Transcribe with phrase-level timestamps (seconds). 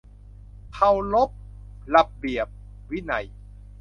[0.73, 1.31] เคารพ
[1.93, 2.47] ระเบียบ
[2.91, 3.25] วินัย